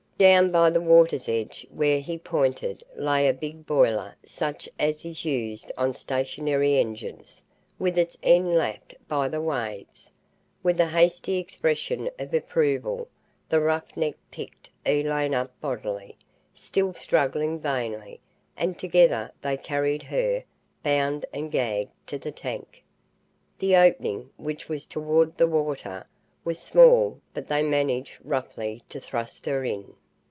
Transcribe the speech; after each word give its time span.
Down 0.21 0.51
by 0.51 0.69
the 0.69 0.79
water's 0.81 1.27
edge, 1.27 1.65
where 1.71 1.99
he 1.99 2.19
pointed, 2.19 2.83
lay 2.95 3.27
a 3.27 3.33
big 3.33 3.65
boiler 3.65 4.13
such 4.23 4.69
as 4.77 5.03
is 5.03 5.25
used 5.25 5.71
on 5.79 5.95
stationary 5.95 6.77
engines, 6.77 7.41
with 7.79 7.97
its 7.97 8.15
end 8.21 8.53
lapped 8.53 8.93
by 9.07 9.27
the 9.29 9.41
waves. 9.41 10.11
With 10.61 10.79
a 10.79 10.85
hasty 10.89 11.39
expression 11.39 12.07
of 12.19 12.35
approval, 12.35 13.07
the 13.49 13.61
rough 13.61 13.97
neck 13.97 14.13
picked 14.29 14.69
Elaine 14.85 15.33
up 15.33 15.59
bodily, 15.59 16.17
still 16.53 16.93
struggling 16.93 17.59
vainly, 17.59 18.19
and 18.55 18.77
together 18.77 19.31
they 19.41 19.57
carried 19.57 20.03
her, 20.03 20.43
bound 20.83 21.25
and 21.33 21.51
gagged, 21.51 21.93
to 22.05 22.19
the 22.19 22.31
tank. 22.31 22.83
The 23.57 23.75
opening, 23.75 24.29
which 24.37 24.69
was 24.69 24.85
toward 24.85 25.35
the 25.39 25.47
water, 25.47 26.05
was 26.45 26.59
small, 26.59 27.19
but 27.33 27.47
they 27.47 27.63
managed, 27.63 28.17
roughly, 28.23 28.83
to 28.89 28.99
thrust 28.99 29.47
her 29.47 29.63
in. 29.63 29.95